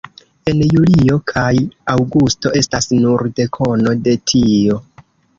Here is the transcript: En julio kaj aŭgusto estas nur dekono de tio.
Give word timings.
En 0.51 0.61
julio 0.69 1.17
kaj 1.31 1.51
aŭgusto 1.95 2.53
estas 2.61 2.89
nur 3.03 3.25
dekono 3.41 3.93
de 4.07 4.15
tio. 4.33 4.79